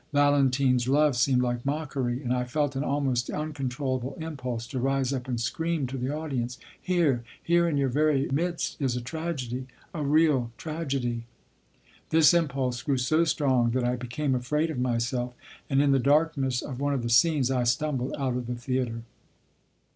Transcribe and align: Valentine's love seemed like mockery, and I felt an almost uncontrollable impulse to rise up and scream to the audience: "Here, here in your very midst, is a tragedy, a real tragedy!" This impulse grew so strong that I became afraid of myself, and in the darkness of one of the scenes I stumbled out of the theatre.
Valentine's 0.13 0.87
love 0.87 1.15
seemed 1.15 1.43
like 1.43 1.63
mockery, 1.63 2.23
and 2.23 2.33
I 2.33 2.43
felt 2.43 2.75
an 2.75 2.83
almost 2.83 3.29
uncontrollable 3.29 4.15
impulse 4.19 4.65
to 4.69 4.79
rise 4.79 5.13
up 5.13 5.27
and 5.27 5.39
scream 5.39 5.85
to 5.85 5.95
the 5.95 6.11
audience: 6.11 6.57
"Here, 6.81 7.23
here 7.43 7.69
in 7.69 7.77
your 7.77 7.87
very 7.89 8.27
midst, 8.33 8.81
is 8.81 8.95
a 8.95 9.01
tragedy, 9.01 9.67
a 9.93 10.01
real 10.03 10.49
tragedy!" 10.57 11.25
This 12.09 12.33
impulse 12.33 12.81
grew 12.81 12.97
so 12.97 13.25
strong 13.25 13.69
that 13.73 13.83
I 13.83 13.95
became 13.95 14.33
afraid 14.33 14.71
of 14.71 14.79
myself, 14.79 15.35
and 15.69 15.83
in 15.83 15.91
the 15.91 15.99
darkness 15.99 16.63
of 16.63 16.79
one 16.79 16.95
of 16.95 17.03
the 17.03 17.07
scenes 17.11 17.51
I 17.51 17.63
stumbled 17.63 18.15
out 18.17 18.35
of 18.35 18.47
the 18.47 18.55
theatre. 18.55 19.03